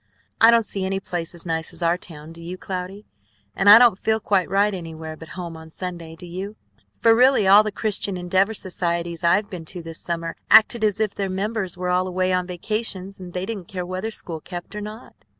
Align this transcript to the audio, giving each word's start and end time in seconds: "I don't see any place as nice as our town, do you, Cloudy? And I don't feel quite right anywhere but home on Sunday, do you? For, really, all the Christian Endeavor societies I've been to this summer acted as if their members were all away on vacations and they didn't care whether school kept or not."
"I 0.41 0.49
don't 0.49 0.65
see 0.65 0.83
any 0.83 0.99
place 0.99 1.35
as 1.35 1.45
nice 1.45 1.71
as 1.73 1.83
our 1.83 1.95
town, 1.95 2.31
do 2.31 2.43
you, 2.43 2.57
Cloudy? 2.57 3.05
And 3.55 3.69
I 3.69 3.77
don't 3.77 3.99
feel 3.99 4.19
quite 4.19 4.49
right 4.49 4.73
anywhere 4.73 5.15
but 5.15 5.37
home 5.37 5.55
on 5.55 5.69
Sunday, 5.69 6.15
do 6.15 6.25
you? 6.25 6.55
For, 7.01 7.13
really, 7.13 7.47
all 7.47 7.61
the 7.61 7.71
Christian 7.71 8.17
Endeavor 8.17 8.55
societies 8.55 9.23
I've 9.23 9.51
been 9.51 9.63
to 9.65 9.83
this 9.83 9.99
summer 9.99 10.37
acted 10.49 10.83
as 10.83 10.99
if 10.99 11.13
their 11.13 11.29
members 11.29 11.77
were 11.77 11.91
all 11.91 12.07
away 12.07 12.33
on 12.33 12.47
vacations 12.47 13.19
and 13.19 13.33
they 13.33 13.45
didn't 13.45 13.67
care 13.67 13.85
whether 13.85 14.09
school 14.09 14.39
kept 14.39 14.75
or 14.75 14.81
not." 14.81 15.13